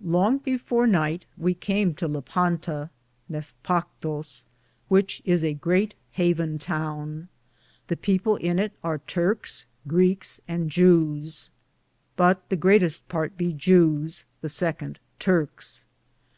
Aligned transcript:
Longe 0.00 0.42
before 0.42 0.86
nyghte 0.86 1.24
we 1.36 1.52
came 1.52 1.92
to 1.96 2.08
Lippanta, 2.08 2.88
whiche 3.28 5.20
is 5.26 5.44
a 5.44 5.52
greate 5.54 5.94
haven 6.12 6.56
toune. 6.58 7.28
The 7.88 7.96
people 7.98 8.36
in 8.36 8.58
it 8.58 8.72
ar 8.82 8.96
Turkes, 9.00 9.66
Greekes, 9.86 10.40
and 10.48 10.70
Jues 10.70 10.78
(Jews); 10.78 11.50
but 12.16 12.48
the 12.48 12.56
greateste 12.56 13.06
parte 13.10 13.36
be 13.36 13.52
Jues, 13.52 14.24
the 14.40 14.48
second 14.48 14.98
Turkes. 15.18 15.84